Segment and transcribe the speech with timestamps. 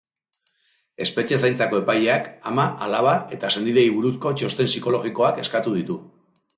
[1.05, 6.05] Espetxe zaintzako epaileak ama, alaba eta senideei buruzko txosten psikologikoak eskatu ditu.